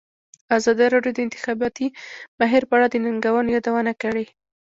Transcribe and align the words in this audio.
ازادي 0.57 0.85
راډیو 0.93 1.11
د 1.15 1.17
د 1.17 1.19
انتخاباتو 1.25 1.85
بهیر 2.39 2.63
په 2.69 2.73
اړه 2.77 2.87
د 2.89 2.95
ننګونو 3.05 3.49
یادونه 3.55 3.91
کړې. 4.01 4.25